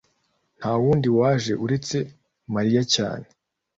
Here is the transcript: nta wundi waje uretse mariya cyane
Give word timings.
nta 0.57 0.71
wundi 0.81 1.09
waje 1.19 1.53
uretse 1.65 1.97
mariya 2.53 2.83
cyane 2.93 3.25